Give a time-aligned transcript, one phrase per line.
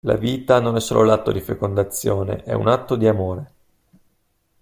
[0.03, 3.51] La vita non è solo l'atto di fecondazione è un atto di amore.